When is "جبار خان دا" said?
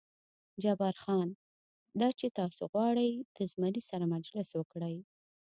0.63-2.09